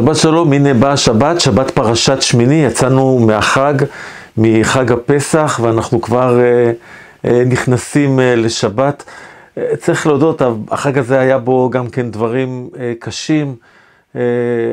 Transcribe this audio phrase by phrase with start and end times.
[0.00, 3.74] שבת שלום, הנה באה שבת, שבת פרשת שמיני, יצאנו מהחג,
[4.36, 6.72] מחג הפסח, ואנחנו כבר אה,
[7.24, 9.04] אה, נכנסים אה, לשבת.
[9.58, 13.56] אה, צריך להודות, החג הזה היה בו גם כן דברים אה, קשים.
[14.16, 14.20] אה,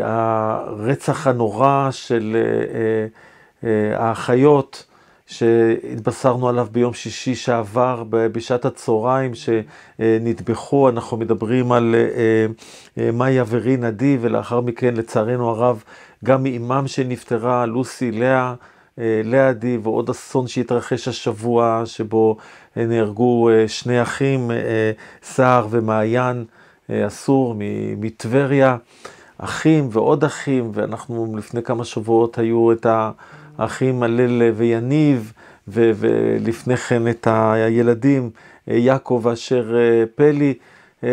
[0.04, 4.86] הרצח הנורא של אה, אה, האחיות,
[5.28, 12.46] שהתבשרנו עליו ביום שישי שעבר, בשעת הצהריים, שנטבחו, אנחנו מדברים על אה,
[13.04, 15.84] אה, מאיה ורינה עדי, ולאחר מכן, לצערנו הרב,
[16.26, 18.54] גם מאימם שנפטרה, לוסי, לאה,
[19.00, 22.38] אה, לאה עדי, ועוד אסון שהתרחש השבוע, שבו
[22.76, 24.52] נהרגו שני אחים,
[25.24, 26.46] סער ומעיין
[26.92, 27.56] אסור
[27.98, 28.78] מטבריה,
[29.38, 33.12] אחים ועוד אחים, ואנחנו לפני כמה שבועות היו את ה...
[33.58, 35.34] האחים הלל ויניב,
[35.68, 38.30] ו- ולפני כן את הילדים,
[38.68, 40.54] יעקב אשר אה, פלי,
[41.04, 41.10] אה,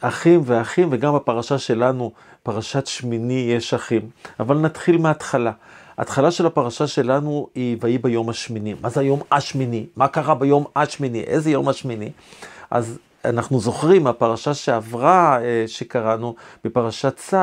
[0.00, 4.00] אחים ואחים, וגם בפרשה שלנו, פרשת שמיני, יש אחים.
[4.40, 5.52] אבל נתחיל מההתחלה.
[5.98, 8.74] ההתחלה של הפרשה שלנו היא ויהי ביום השמיני.
[8.80, 9.86] מה זה היום השמיני?
[9.96, 11.20] מה קרה ביום השמיני?
[11.20, 12.10] איזה יום השמיני?
[12.70, 16.34] אז אנחנו זוכרים, הפרשה שעברה, אה, שקראנו,
[16.64, 17.36] בפרשת צו,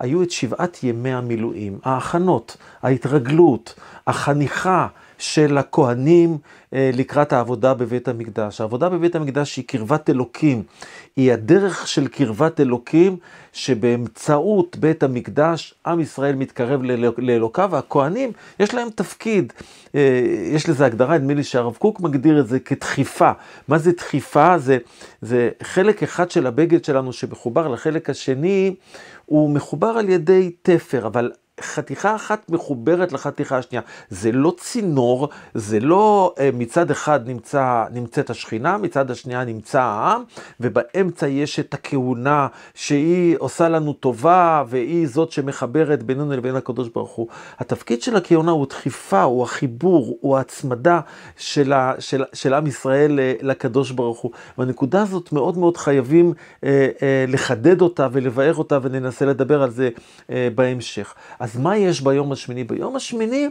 [0.00, 3.74] היו את שבעת ימי המילואים, ההכנות, ההתרגלות,
[4.06, 4.86] החניכה
[5.18, 6.38] של הכהנים
[6.74, 8.60] אה, לקראת העבודה בבית המקדש.
[8.60, 10.62] העבודה בבית המקדש היא קרבת אלוקים,
[11.16, 13.16] היא הדרך של קרבת אלוקים,
[13.52, 16.82] שבאמצעות בית המקדש עם ישראל מתקרב
[17.18, 19.52] לאלוקיו, והכהנים יש להם תפקיד,
[19.94, 20.00] אה,
[20.52, 23.30] יש לזה הגדרה, נדמה לי שהרב קוק מגדיר את זה כדחיפה.
[23.68, 24.58] מה זה דחיפה?
[24.58, 24.78] זה,
[25.22, 28.74] זה חלק אחד של הבגד שלנו שמחובר לחלק השני,
[29.26, 33.82] הוא מחובר על ידי תפר, אבל חתיכה אחת מחוברת לחתיכה השנייה.
[34.10, 40.22] זה לא צינור, זה לא אה, מצד אחד נמצא, נמצאת השכינה, מצד השנייה נמצא העם,
[40.60, 47.10] ובאמצע יש את הכהונה שהיא עושה לנו טובה, והיא זאת שמחברת בינינו לבין הקדוש ברוך
[47.10, 47.28] הוא.
[47.58, 51.00] התפקיד של הכהונה הוא דחיפה, הוא החיבור, הוא ההצמדה
[51.36, 54.30] של, ה, של, של עם ישראל אה, לקדוש ברוך הוא.
[54.58, 56.32] והנקודה הזאת מאוד מאוד חייבים
[56.64, 59.88] אה, אה, לחדד אותה ולבאר אותה, וננסה לדבר על זה
[60.30, 61.14] אה, בהמשך.
[61.44, 62.64] אז מה יש ביום השמיני?
[62.64, 63.48] ביום השמיני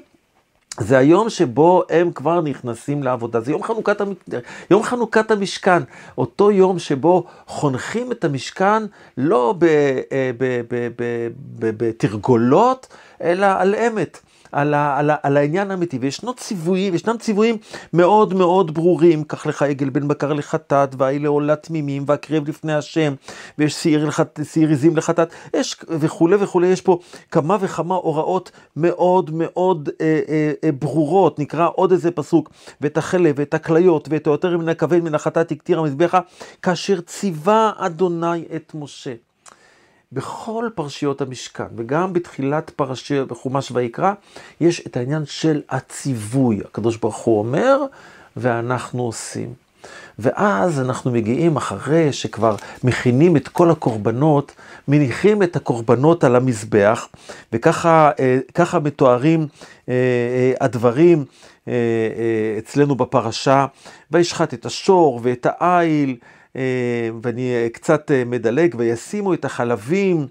[0.79, 4.13] זה היום שבו הם כבר נכנסים לעבודה, זה יום חנוכת, המ...
[4.71, 5.83] יום חנוכת המשכן,
[6.17, 8.83] אותו יום שבו חונכים את המשכן
[9.17, 9.55] לא
[10.11, 10.31] אה,
[11.59, 12.87] בתרגולות,
[13.21, 14.19] אלא על אמת.
[14.53, 17.57] על, ה, על, ה, על העניין האמיתי, וישנו ציוויים, ישנם ציוויים
[17.93, 23.13] מאוד מאוד ברורים, קח לך עגל בן בקר לחטאת, והאי לעולה תמימים, והקרב לפני השם,
[23.57, 24.09] ויש שעיר,
[24.51, 26.99] שעיר עזים לחטאת, יש וכולי וכולי, יש פה
[27.31, 32.49] כמה וכמה הוראות מאוד מאוד אה, אה, אה, ברורות, נקרא עוד איזה פסוק,
[32.81, 36.19] ואת החלב, ואת הכליות, ואת היותר מן הכבד מן החטאת הקטיר המזבחה,
[36.61, 39.13] כאשר ציווה אדוני את משה.
[40.13, 44.13] בכל פרשיות המשכן, וגם בתחילת פרשיות בחומש ויקרא,
[44.61, 46.61] יש את העניין של הציווי.
[46.65, 47.77] הקדוש ברוך הוא אומר,
[48.37, 49.53] ואנחנו עושים.
[50.19, 54.55] ואז אנחנו מגיעים אחרי שכבר מכינים את כל הקורבנות,
[54.87, 57.07] מניחים את הקורבנות על המזבח,
[57.53, 59.47] וככה אה, מתוארים
[59.89, 61.25] אה, אה, הדברים
[62.57, 63.65] אצלנו בפרשה,
[64.11, 66.15] וישחט את השור ואת העיל,
[67.21, 70.27] ואני אה, קצת אה, מדלג, וישימו את החלבים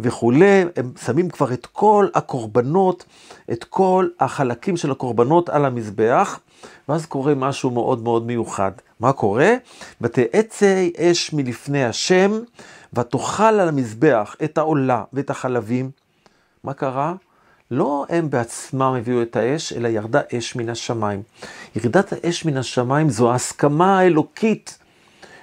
[0.00, 3.04] וכולי, הם שמים כבר את כל הקורבנות,
[3.52, 6.40] את כל החלקים של הקורבנות על המזבח,
[6.88, 8.72] ואז קורה משהו מאוד מאוד מיוחד.
[9.00, 9.54] מה קורה?
[10.00, 12.32] ותעצי אש מלפני השם,
[12.94, 15.90] ותאכל על המזבח את העולה ואת החלבים.
[16.64, 17.14] מה קרה?
[17.70, 21.22] לא הם בעצמם הביאו את האש, אלא ירדה אש מן השמיים.
[21.76, 24.78] ירידת האש מן השמיים זו ההסכמה האלוקית.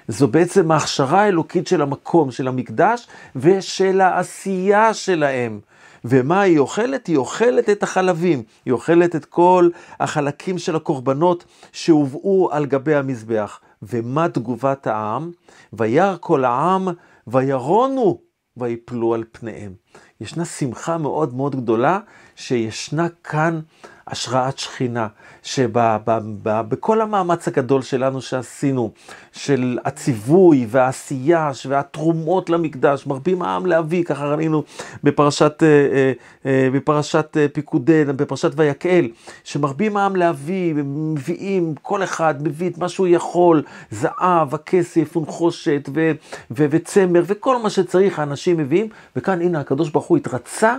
[0.08, 5.60] זו בעצם ההכשרה האלוקית של המקום, של המקדש ושל העשייה שלהם.
[6.04, 7.06] ומה היא אוכלת?
[7.06, 9.68] היא אוכלת את החלבים, היא אוכלת את כל
[10.00, 13.60] החלקים של הקורבנות שהובאו על גבי המזבח.
[13.82, 15.30] ומה תגובת העם?
[15.72, 16.88] וירא כל העם
[17.26, 18.20] וירונו
[18.56, 19.72] ויפלו על פניהם.
[20.24, 21.98] ישנה שמחה מאוד מאוד גדולה
[22.36, 23.60] שישנה כאן
[24.08, 25.06] השראת שכינה,
[25.42, 28.90] שבכל המאמץ הגדול שלנו שעשינו,
[29.32, 34.62] של הציווי והעשייה והתרומות למקדש, מרבים העם להביא, ככה ראינו
[35.04, 36.12] בפרשת, אה, אה,
[36.46, 39.08] אה, בפרשת פיקודי, בפרשת ויקהל,
[39.44, 46.12] שמרבים העם להביא, מביאים, כל אחד מביא את מה שהוא יכול, זהב, הכסף, ונחושת ו-
[46.50, 50.76] ו- וצמר, וכל מה שצריך האנשים מביאים, וכאן הנה הקדוש ברוך הוא התרצה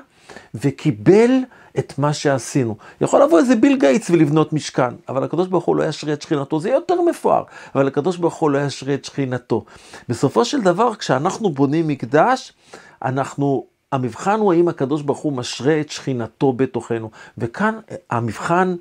[0.56, 1.32] וקיבל
[1.80, 2.76] את מה שעשינו.
[3.02, 6.60] יכול לבוא איזה ביל גייטס ולבנות משכן, אבל הקדוש ברוך הוא לא ישרה את שכינתו,
[6.60, 7.44] זה יותר מפואר,
[7.76, 9.66] אבל הקדוש ברוך הוא לא ישרה את שכינתו.
[10.10, 12.54] בסופו של דבר, כשאנחנו בונים מקדש,
[13.02, 17.12] אנחנו המבחן הוא האם הקדוש ברוך הוא משרה את שכינתו בתוכנו.
[17.38, 17.80] וכאן
[18.10, 18.76] המבחן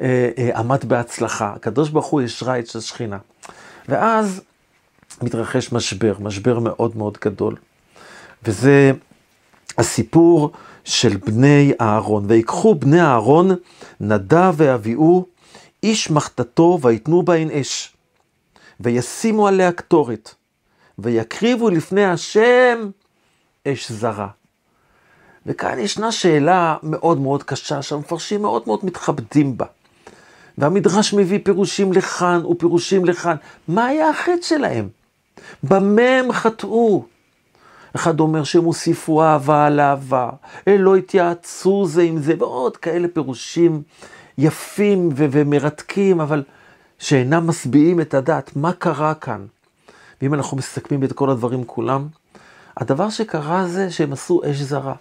[0.00, 1.52] אה, אה, עמד בהצלחה.
[1.56, 3.18] הקדוש ברוך הוא ישרה את השכינה.
[3.88, 4.40] ואז
[5.22, 7.56] מתרחש משבר, משבר מאוד מאוד גדול.
[8.44, 8.92] וזה
[9.78, 10.52] הסיפור
[10.88, 12.24] של בני אהרון.
[12.28, 13.50] ויקחו בני אהרון
[14.00, 15.26] נדב ואביהו
[15.82, 17.96] איש מחתתו ויתנו בהן אש.
[18.80, 20.34] וישימו עליה קטורת.
[20.98, 22.90] ויקריבו לפני השם
[23.68, 24.28] אש זרה.
[25.46, 29.66] וכאן ישנה שאלה מאוד מאוד קשה, שהמפרשים מאוד מאוד מתכבדים בה.
[30.58, 33.36] והמדרש מביא פירושים לכאן ופירושים לכאן.
[33.68, 34.88] מה היה החטא שלהם?
[35.62, 37.04] במה הם חטאו?
[37.96, 40.30] אחד אומר שהם הוסיפו אהבה על אהבה,
[40.66, 43.82] לא התייעצו זה עם זה, ועוד כאלה פירושים
[44.38, 46.42] יפים ו- ומרתקים, אבל
[46.98, 48.56] שאינם משביעים את הדעת.
[48.56, 49.46] מה קרה כאן?
[50.22, 52.08] ואם אנחנו מסכמים את כל הדברים כולם,
[52.76, 54.94] הדבר שקרה זה שהם עשו אש זרה.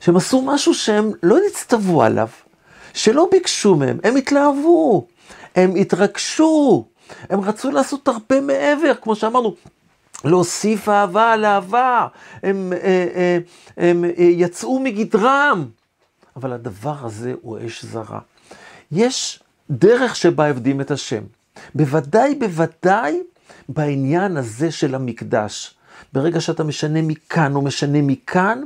[0.00, 2.28] שהם עשו משהו שהם לא נצטוו עליו,
[2.94, 5.06] שלא ביקשו מהם, הם התלהבו,
[5.56, 6.84] הם התרגשו,
[7.30, 9.54] הם רצו לעשות הרבה מעבר, כמו שאמרנו,
[10.24, 12.06] להוסיף אהבה על אהבה,
[12.42, 12.78] הם, אה,
[13.14, 13.38] אה,
[13.76, 15.66] הם, הם אה, יצאו מגדרם,
[16.36, 18.20] אבל הדבר הזה הוא אש זרה.
[18.92, 21.22] יש דרך שבה עבדים את השם.
[21.74, 23.20] בוודאי, בוודאי
[23.68, 25.74] בעניין הזה של המקדש.
[26.12, 28.62] ברגע שאתה משנה מכאן או משנה מכאן,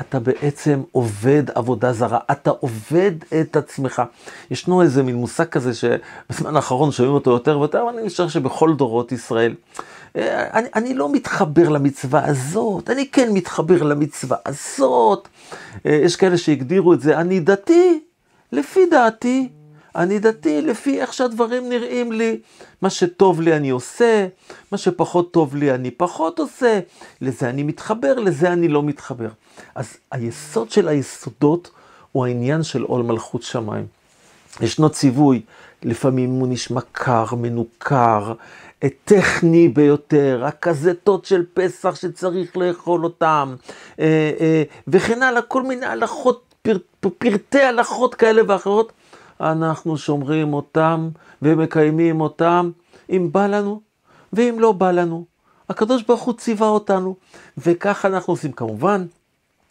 [0.00, 4.02] אתה בעצם עובד עבודה זרה, אתה עובד את עצמך.
[4.50, 8.74] ישנו איזה מין מושג כזה שבזמן האחרון שומעים אותו יותר ויותר, אבל אני חושב שבכל
[8.74, 9.54] דורות ישראל.
[10.16, 15.28] אה, אני, אני לא מתחבר למצווה הזאת, אני כן מתחבר למצווה הזאת.
[15.86, 18.00] אה, יש כאלה שהגדירו את זה, אני דתי,
[18.52, 19.48] לפי דעתי,
[19.98, 22.40] אני דתי לפי איך שהדברים נראים לי.
[22.82, 24.26] מה שטוב לי אני עושה,
[24.72, 26.80] מה שפחות טוב לי אני פחות עושה,
[27.20, 29.28] לזה אני מתחבר, לזה אני לא מתחבר.
[29.74, 31.70] אז היסוד של היסודות
[32.12, 33.86] הוא העניין של עול מלכות שמיים.
[34.60, 35.42] ישנו ציווי,
[35.82, 38.32] לפעמים הוא נשמע קר, מנוכר,
[39.04, 43.56] טכני ביותר, הכזתות של פסח שצריך לאכול אותם,
[44.00, 46.76] אה, אה, וכן הלאה, כל מיני הלכות, פר,
[47.18, 48.92] פרטי הלכות כאלה ואחרות.
[49.40, 51.08] אנחנו שומרים אותם
[51.42, 52.70] ומקיימים אותם,
[53.10, 53.80] אם בא לנו
[54.32, 55.24] ואם לא בא לנו.
[55.68, 57.16] הקדוש ברוך הוא ציווה אותנו,
[57.58, 58.52] וכך אנחנו עושים.
[58.52, 59.06] כמובן,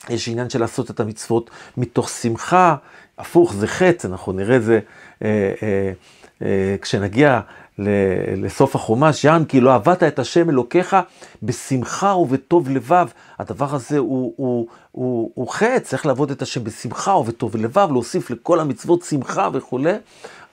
[0.09, 2.75] יש עניין של לעשות את המצוות מתוך שמחה,
[3.17, 4.79] הפוך זה חטא, אנחנו נראה את זה
[5.23, 5.91] אה, אה,
[6.41, 7.39] אה, כשנגיע
[8.37, 10.95] לסוף החומש, יען כי לא עבדת את השם אלוקיך
[11.43, 13.07] בשמחה ובטוב לבב.
[13.39, 18.29] הדבר הזה הוא, הוא, הוא, הוא חטא, צריך לעבוד את השם בשמחה ובטוב לבב, להוסיף
[18.29, 19.93] לכל המצוות שמחה וכולי,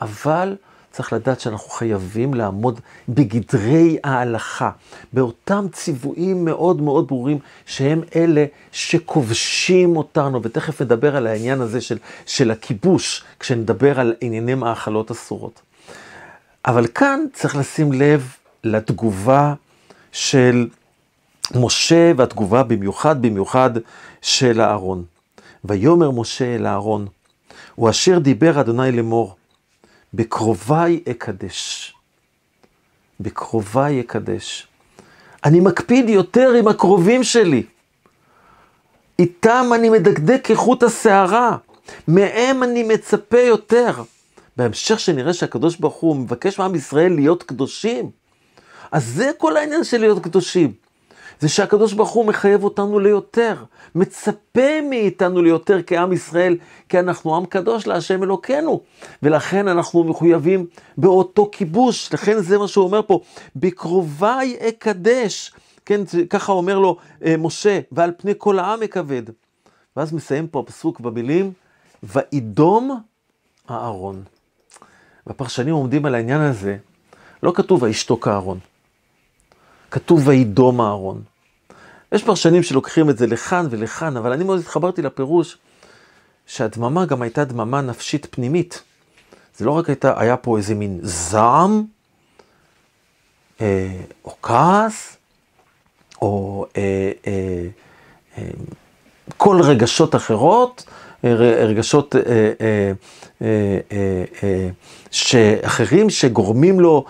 [0.00, 0.56] אבל
[0.90, 4.70] צריך לדעת שאנחנו חייבים לעמוד בגדרי ההלכה,
[5.12, 11.98] באותם ציוויים מאוד מאוד ברורים, שהם אלה שכובשים אותנו, ותכף נדבר על העניין הזה של,
[12.26, 15.62] של הכיבוש, כשנדבר על ענייני מאכלות אסורות.
[16.66, 18.32] אבל כאן צריך לשים לב
[18.64, 19.54] לתגובה
[20.12, 20.68] של
[21.54, 23.70] משה, והתגובה במיוחד, במיוחד
[24.22, 25.04] של אהרון.
[25.64, 27.06] ויאמר משה אל אהרון,
[27.74, 29.36] הוא אשר דיבר אדוני לאמור,
[30.14, 31.94] בקרוביי אקדש.
[33.20, 34.66] בקרוביי אקדש.
[35.44, 37.62] אני מקפיד יותר עם הקרובים שלי.
[39.18, 41.56] איתם אני מדקדק כחוט השערה.
[42.08, 44.02] מהם אני מצפה יותר.
[44.56, 48.10] בהמשך שנראה שהקדוש ברוך הוא מבקש מעם ישראל להיות קדושים,
[48.92, 50.72] אז זה כל העניין של להיות קדושים.
[51.40, 56.56] זה שהקדוש ברוך הוא מחייב אותנו ליותר, מצפה מאיתנו ליותר כעם ישראל,
[56.88, 58.80] כי אנחנו עם קדוש להשם אלוקינו,
[59.22, 60.66] ולכן אנחנו מחויבים
[60.98, 63.20] באותו כיבוש, לכן זה מה שהוא אומר פה,
[63.56, 65.52] בקרוביי אקדש,
[65.86, 69.22] כן, ככה אומר לו אה, משה, ועל פני כל העם אכבד.
[69.96, 71.52] ואז מסיים פה הפסוק במילים,
[72.02, 73.00] וידום
[73.70, 74.33] אהרון.
[75.26, 76.76] והפרשנים עומדים על העניין הזה,
[77.42, 78.58] לא כתוב וישתוק אהרון,
[79.90, 81.22] כתוב וידום אהרון.
[82.12, 85.58] יש פרשנים שלוקחים את זה לכאן ולכאן, אבל אני מאוד התחברתי לפירוש
[86.46, 88.82] שהדממה גם הייתה דממה נפשית פנימית.
[89.56, 91.84] זה לא רק הייתה, היה פה איזה מין זעם,
[93.60, 95.16] אה, או כעס,
[96.22, 97.66] או אה, אה,
[98.38, 98.48] אה,
[99.36, 100.84] כל רגשות אחרות,
[101.24, 102.14] רגשות
[105.10, 107.04] שאחרים שגורמים לו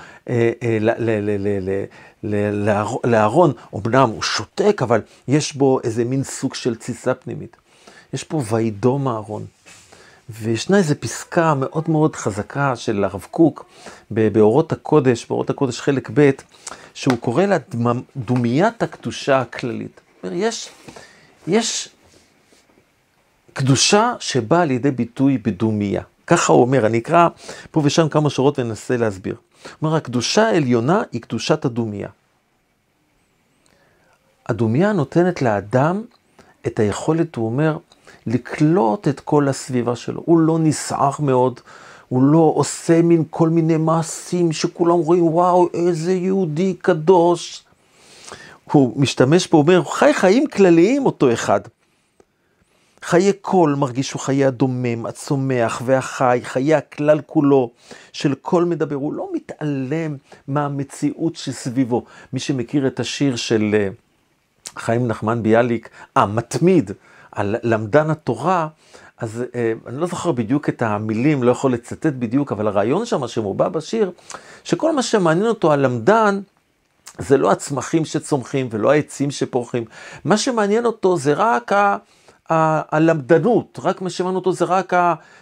[3.04, 7.56] לאהרון, אמנם הוא שותק, אבל יש בו איזה מין סוג של תסיסה פנימית.
[8.12, 9.44] יש פה וידום אהרון.
[10.30, 13.64] וישנה איזו פסקה מאוד מאוד חזקה של הרב קוק
[14.10, 16.30] באורות הקודש, באורות הקודש חלק ב',
[16.94, 17.56] שהוא קורא לה
[18.16, 20.00] דומיית הקדושה הכללית.
[20.24, 20.68] יש,
[21.46, 21.88] יש
[23.54, 26.02] קדושה שבאה לידי ביטוי בדומיה.
[26.26, 27.28] ככה הוא אומר, אני אקרא
[27.70, 29.36] פה ושם כמה שורות וננסה להסביר.
[29.82, 32.08] אומר, הקדושה העליונה היא קדושת הדומיה.
[34.46, 36.02] הדומיה נותנת לאדם
[36.66, 37.78] את היכולת, הוא אומר,
[38.26, 40.22] לקלוט את כל הסביבה שלו.
[40.24, 41.60] הוא לא נסער מאוד,
[42.08, 47.64] הוא לא עושה מין כל מיני מעשים שכולם רואים, וואו, איזה יהודי קדוש.
[48.72, 51.60] הוא משתמש פה, הוא אומר, חי חיים כלליים אותו אחד.
[53.06, 57.70] חיי כל מרגיש הוא חיי הדומם, הצומח והחי, חיי הכלל כולו
[58.12, 58.96] של כל מדבר.
[58.96, 60.16] הוא לא מתעלם
[60.48, 62.04] מהמציאות שסביבו.
[62.32, 63.88] מי שמכיר את השיר של אה,
[64.76, 66.90] חיים נחמן ביאליק, אה, מתמיד,
[67.32, 68.68] על למדן התורה,
[69.18, 73.28] אז אה, אני לא זוכר בדיוק את המילים, לא יכול לצטט בדיוק, אבל הרעיון שם
[73.28, 74.10] שמובע בשיר,
[74.64, 76.40] שכל מה שמעניין אותו הלמדן,
[77.18, 79.84] זה לא הצמחים שצומחים ולא העצים שפורחים.
[80.24, 81.96] מה שמעניין אותו זה רק ה...
[82.50, 84.92] הלמדנות, רק מה שמעניין אותו זה רק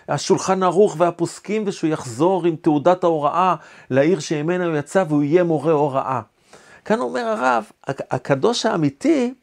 [0.09, 3.55] השולחן ערוך והפוסקים, ושהוא יחזור עם תעודת ההוראה
[3.91, 6.21] לעיר שממנה הוא יצא והוא יהיה מורה הוראה.
[6.85, 9.35] כאן אומר הרב, הקדוש האמיתי,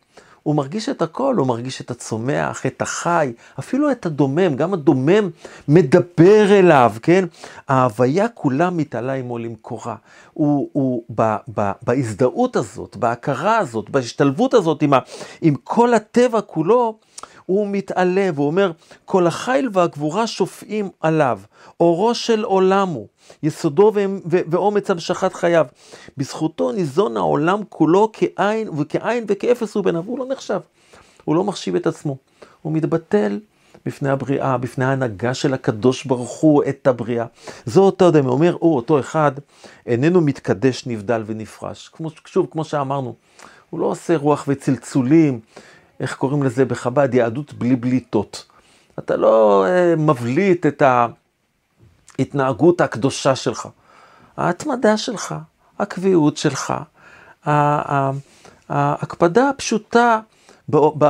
[0.44, 5.30] הוא מרגיש את הכל, הוא מרגיש את הצומח, את החי, אפילו את הדומם, גם הדומם
[5.68, 7.26] מדבר אליו, כן?
[7.68, 9.96] ההוויה כולה מתעלה עמו למקורה.
[10.34, 15.00] הוא, הוא ב, ב, בהזדהות הזאת, בהכרה הזאת, בהשתלבות הזאת עם, ה,
[15.42, 16.98] עם כל הטבע כולו,
[17.50, 18.72] הוא מתעלה והוא אומר,
[19.06, 21.40] כל החיל והגבורה שופעים עליו,
[21.80, 23.08] אורו של עולם הוא,
[23.44, 23.92] יסודו
[24.26, 25.66] ואומץ המשכת חייו.
[26.18, 30.60] בזכותו ניזון העולם כולו כעין וכעין וכאפס הוא בניו, הוא לא נחשב,
[31.26, 32.18] הוא לא מחשיב את עצמו,
[32.62, 33.40] הוא מתבטל
[33.86, 37.26] בפני הבריאה, בפני ההנהגה של הקדוש ברוך הוא את הבריאה.
[37.66, 39.32] זו אותו אדם, אומר, הוא אותו אחד,
[39.86, 41.90] איננו מתקדש, נבדל ונפרש.
[41.94, 43.16] כמו, שוב, כמו שאמרנו,
[43.70, 45.40] הוא לא עושה רוח וצלצולים,
[46.00, 47.14] איך קוראים לזה בחב"ד?
[47.14, 48.46] יהדות בלי בליטות.
[49.00, 50.84] אתה לא אה, מבליט את
[52.18, 53.68] ההתנהגות הקדושה שלך.
[54.38, 55.36] ההתמדה שלך,
[55.80, 56.74] הקביעות שלך,
[58.70, 60.20] ההקפדה הפשוטה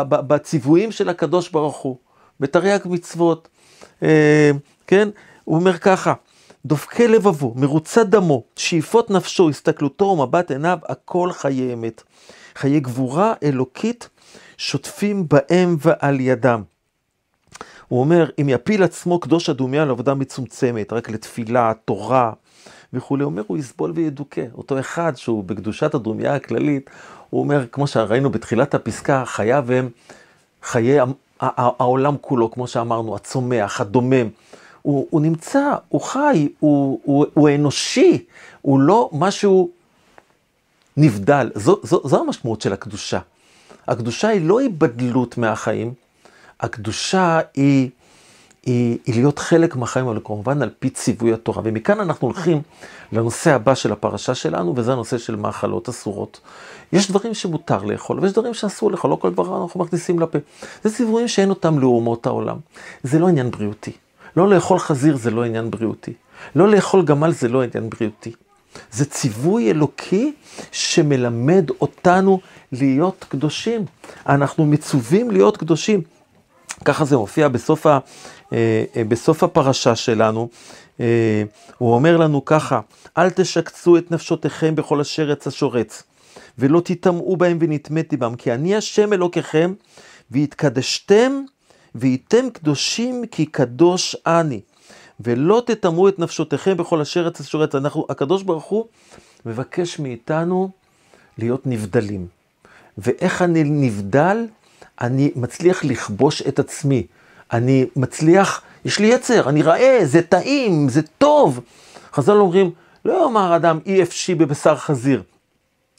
[0.09, 1.97] בציוויים של הקדוש ברוך הוא,
[2.39, 3.47] בתרי"ג מצוות,
[4.03, 4.51] אה,
[4.87, 5.09] כן?
[5.43, 6.13] הוא אומר ככה,
[6.65, 12.03] דופקי לבבו, מרוצה דמו, שאיפות נפשו, הסתכלותו ומבט עיניו, הכל חיי אמת.
[12.55, 14.09] חיי גבורה אלוקית
[14.59, 16.61] שוטפים בהם ועל ידם.
[17.87, 22.31] הוא אומר, אם יפיל עצמו קדוש אדומיה לעבודה מצומצמת, רק לתפילה, תורה
[22.93, 24.45] וכולי, הוא אומר, הוא יסבול וידוכא.
[24.55, 26.89] אותו אחד שהוא בקדושת הדומיה הכללית,
[27.29, 29.89] הוא אומר, כמו שראינו בתחילת הפסקה, חייו הם
[30.63, 30.99] חיי
[31.39, 34.27] העולם כולו, כמו שאמרנו, הצומח, הדומם.
[34.81, 38.25] הוא, הוא נמצא, הוא חי, הוא, הוא, הוא אנושי,
[38.61, 39.69] הוא לא משהו
[40.97, 41.51] נבדל.
[41.55, 43.19] זו, זו, זו המשמעות של הקדושה.
[43.89, 45.93] הקדושה היא לא היבדלות מהחיים,
[46.59, 47.89] הקדושה היא,
[48.65, 51.61] היא, היא להיות חלק מהחיים, אבל כמובן על פי ציווי התורה.
[51.65, 52.61] ומכאן אנחנו הולכים
[53.11, 56.39] לנושא הבא של הפרשה שלנו, וזה הנושא של מאכלות אסורות.
[56.93, 60.37] יש דברים שמותר לאכול, ויש דברים שאסור לאכול, לא כל דבר אנחנו מכניסים לפה.
[60.83, 62.57] זה ציוויים שאין אותם לאומות העולם.
[63.03, 63.91] זה לא עניין בריאותי.
[64.37, 66.13] לא לאכול חזיר זה לא עניין בריאותי.
[66.55, 68.31] לא לאכול גמל זה לא עניין בריאותי.
[68.91, 70.33] זה ציווי אלוקי
[70.71, 72.39] שמלמד אותנו
[72.71, 73.85] להיות קדושים.
[74.27, 76.01] אנחנו מצווים להיות קדושים.
[76.85, 77.99] ככה זה מופיע בסוף, ה,
[78.53, 80.49] אה, אה, בסוף הפרשה שלנו.
[80.99, 81.43] אה,
[81.77, 82.79] הוא אומר לנו ככה,
[83.17, 86.03] אל תשקצו את נפשותיכם בכל אשר עץ השורץ,
[86.57, 89.73] ולא תטמאו בהם ונטמאתי בם, כי אני השם אלוקיכם,
[90.31, 91.41] והתקדשתם,
[91.95, 94.61] והייתם קדושים כי קדוש אני.
[95.19, 97.75] ולא תטמאו את נפשותיכם בכל אשר עץ השורץ.
[97.75, 98.85] אנחנו, הקדוש ברוך הוא
[99.45, 100.69] מבקש מאיתנו
[101.37, 102.27] להיות נבדלים.
[102.97, 104.47] ואיך אני נבדל?
[105.01, 107.07] אני מצליח לכבוש את עצמי.
[107.53, 111.59] אני מצליח, יש לי יצר, אני ראה, זה טעים, זה טוב.
[112.13, 112.71] חז"ל אומרים,
[113.05, 115.23] לא יאמר אדם אי אפשי בבשר חזיר.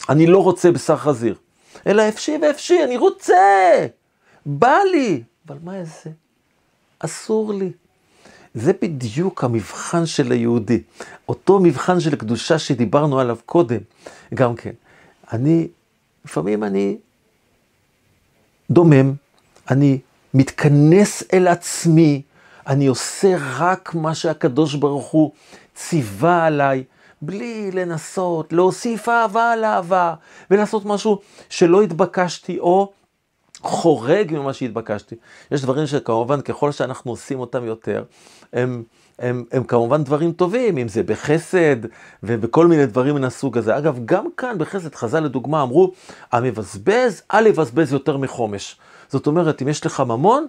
[0.08, 1.34] אני לא רוצה בשר חזיר.
[1.86, 3.36] אלא אפשי ואפשי, אני רוצה,
[4.46, 5.22] בא לי.
[5.48, 6.10] אבל מה זה?
[6.98, 7.70] אסור לי.
[8.54, 10.83] זה בדיוק המבחן של היהודי.
[11.28, 13.80] אותו מבחן של קדושה שדיברנו עליו קודם,
[14.35, 14.71] גם כן.
[15.33, 15.69] אני,
[16.25, 16.97] לפעמים אני
[18.71, 19.12] דומם,
[19.71, 19.99] אני
[20.35, 22.23] מתכנס אל עצמי,
[22.66, 25.33] אני עושה רק מה שהקדוש ברוך הוא
[25.75, 26.85] ציווה עליי,
[27.23, 30.14] בלי לנסות להוסיף אהבה על אהבה,
[30.50, 32.92] ולעשות משהו שלא התבקשתי, או
[33.62, 35.14] חורג ממה שהתבקשתי.
[35.50, 38.04] יש דברים שכמובן ככל שאנחנו עושים אותם יותר,
[38.52, 38.82] הם,
[39.18, 41.76] הם, הם כמובן דברים טובים, אם זה בחסד
[42.22, 43.78] ובכל מיני דברים מן הסוג הזה.
[43.78, 45.92] אגב, גם כאן בחסד, חז"ל לדוגמה אמרו,
[46.32, 48.76] המבזבז, אל יבזבז יותר מחומש.
[49.08, 50.46] זאת אומרת, אם יש לך ממון,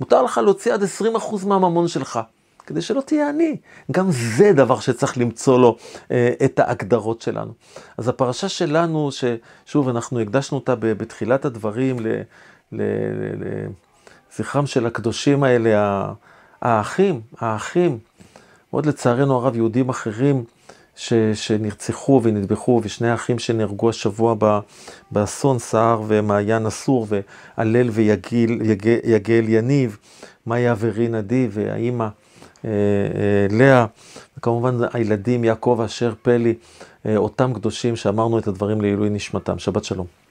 [0.00, 2.20] מותר לך להוציא עד 20% מהממון שלך,
[2.66, 3.56] כדי שלא תהיה עני.
[3.90, 5.76] גם זה דבר שצריך למצוא לו
[6.10, 7.52] אה, את ההגדרות שלנו.
[7.98, 11.96] אז הפרשה שלנו, ששוב, אנחנו הקדשנו אותה בתחילת הדברים
[14.32, 16.04] לזכרם של הקדושים האלה,
[16.62, 17.98] האחים, האחים.
[18.70, 20.44] עוד לצערנו הרב, יהודים אחרים
[20.96, 24.34] ש, שנרצחו ונטבחו, ושני האחים שנהרגו השבוע
[25.10, 28.58] באסון, סער ומעיין אסור, והלל ויגל
[29.04, 29.98] יגל יניב,
[30.46, 32.08] מאיה ורינה די, והאימא
[33.50, 33.86] לאה,
[34.38, 36.54] וכמובן הילדים יעקב אשר פלי,
[37.06, 39.58] אה, אותם קדושים שאמרנו את הדברים לעילוי נשמתם.
[39.58, 40.21] שבת שלום.